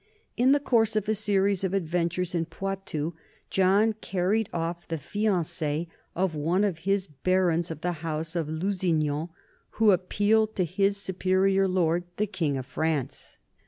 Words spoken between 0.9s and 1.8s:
of a series of